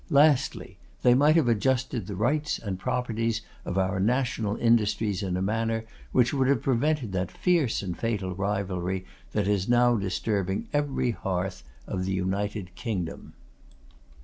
Lastly, 0.09 0.79
they 1.03 1.13
might 1.13 1.35
have 1.35 1.47
adjusted 1.47 2.07
the 2.07 2.15
rights 2.15 2.57
and 2.57 2.79
properties 2.79 3.41
of 3.63 3.77
our 3.77 3.99
national 3.99 4.57
industries 4.57 5.21
in 5.21 5.37
a 5.37 5.43
manner 5.43 5.85
which 6.11 6.33
would 6.33 6.47
have 6.47 6.63
prevented 6.63 7.11
that 7.11 7.29
fierce 7.29 7.83
and 7.83 7.95
fatal 7.95 8.33
rivalry 8.33 9.05
that 9.33 9.47
is 9.47 9.69
now 9.69 9.95
disturbing 9.97 10.67
every 10.73 11.11
hearth 11.11 11.61
of 11.87 12.05
the 12.05 12.13
United 12.13 12.73
Kingdom. 12.73 13.33